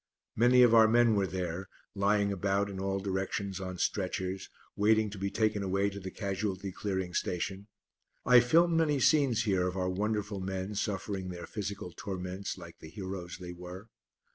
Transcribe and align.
Many 0.35 0.63
of 0.63 0.73
our 0.73 0.87
men 0.87 1.13
were 1.13 1.27
there, 1.27 1.69
lying 1.93 2.31
about 2.31 2.71
in 2.71 2.79
all 2.79 2.97
directions 2.99 3.59
on 3.59 3.77
stretchers, 3.77 4.49
waiting 4.75 5.11
to 5.11 5.19
be 5.19 5.29
taken 5.29 5.61
away 5.61 5.91
to 5.91 5.99
the 5.99 6.09
Casualty 6.09 6.71
Clearing 6.71 7.13
Station. 7.13 7.67
I 8.25 8.39
filmed 8.39 8.75
many 8.75 8.99
scenes 8.99 9.43
here 9.43 9.67
of 9.67 9.77
our 9.77 9.89
wonderful 9.89 10.39
men 10.39 10.73
suffering 10.73 11.29
their 11.29 11.45
physical 11.45 11.93
torments 11.95 12.57
like 12.57 12.79
the 12.79 12.89
heroes 12.89 13.37
they 13.39 13.53
were. 13.53 13.89